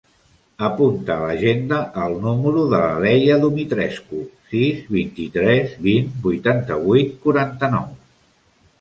[0.67, 7.91] Apunta a l'agenda el número de la Leia Dumitrescu: sis, vint-i-tres, vint, vuitanta-vuit, quaranta-nou.